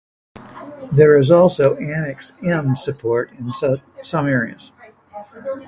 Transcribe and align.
There 0.91 1.15
is 1.15 1.29
also 1.29 1.75
Annex 1.75 2.33
M 2.43 2.75
support 2.75 3.33
in 3.33 3.53
some 3.53 4.27
areas. 4.27 4.71